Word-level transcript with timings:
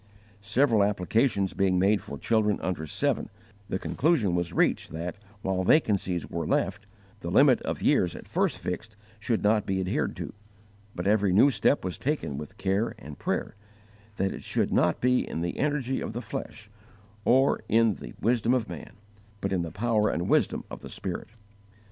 Several 0.41 0.81
applications 0.83 1.53
being 1.53 1.77
made 1.77 2.01
for 2.01 2.17
children 2.17 2.59
under 2.61 2.87
seven, 2.87 3.29
the 3.69 3.77
conclusion 3.77 4.33
was 4.33 4.51
reached 4.51 4.89
that, 4.89 5.15
while 5.43 5.63
vacancies 5.63 6.27
were 6.27 6.47
left, 6.47 6.87
the 7.19 7.29
limit 7.29 7.61
of 7.61 7.83
years 7.83 8.15
at 8.15 8.27
first 8.27 8.57
fixed 8.57 8.95
should 9.19 9.43
not 9.43 9.67
be 9.67 9.79
adhered 9.79 10.15
to; 10.15 10.33
but 10.95 11.05
every 11.05 11.31
new 11.31 11.51
step 11.51 11.85
was 11.85 11.99
taken 11.99 12.39
with 12.39 12.57
care 12.57 12.95
and 12.97 13.19
prayer, 13.19 13.53
that 14.17 14.33
it 14.33 14.41
should 14.41 14.73
not 14.73 15.01
be 15.01 15.19
in 15.29 15.41
the 15.41 15.59
energy 15.59 16.01
of 16.01 16.13
the 16.13 16.21
flesh, 16.23 16.71
or 17.23 17.61
in 17.69 17.93
the 17.97 18.15
wisdom 18.19 18.55
of 18.55 18.67
man, 18.67 18.93
but 19.39 19.53
in 19.53 19.61
the 19.61 19.69
power 19.69 20.09
and 20.09 20.27
wisdom 20.27 20.63
of 20.71 20.79
the 20.79 20.89
Spirit. 20.89 21.27